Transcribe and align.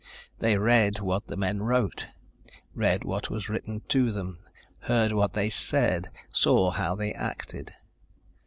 They 0.39 0.57
read 0.57 0.99
what 0.99 1.27
the 1.27 1.37
men 1.37 1.61
wrote, 1.61 2.07
read 2.73 3.03
what 3.03 3.29
was 3.29 3.49
written 3.49 3.83
to 3.89 4.11
them, 4.11 4.39
heard 4.79 5.11
what 5.11 5.33
they 5.33 5.51
said, 5.51 6.09
saw 6.33 6.71
how 6.71 6.95
they 6.95 7.13
acted. 7.13 7.75